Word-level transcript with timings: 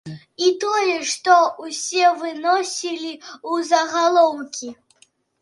І 0.43 0.47
тое, 0.61 0.95
што 1.11 1.35
ўсе 1.65 2.07
выносілі 2.23 3.13
ў 3.17 3.53
загалоўкі. 3.71 4.73